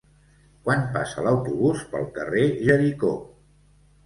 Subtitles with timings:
[0.67, 3.13] Quan passa l'autobús pel carrer Jericó?